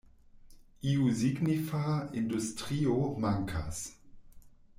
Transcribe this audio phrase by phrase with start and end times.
[0.93, 1.83] Iu signifa
[2.23, 3.85] industrio mankas.